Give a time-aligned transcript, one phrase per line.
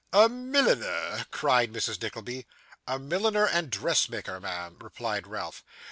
[0.13, 2.01] 'A milliner!' cried Mrs.
[2.01, 2.47] Nickleby.
[2.87, 5.63] 'A milliner and dressmaker, ma'am,' replied Ralph.